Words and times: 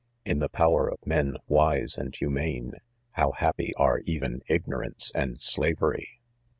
In 0.25 0.39
the 0.39 0.49
power 0.49 0.87
of 0.89 0.97
men 1.05 1.37
wise 1.47 1.95
and 1.95 2.15
.humane, 2.15 2.71
how 3.11 3.33
happy 3.33 3.71
are 3.75 3.99
even 4.05 4.41
ignorance 4.47 5.11
and 5.13 5.39
slavery! 5.39 6.19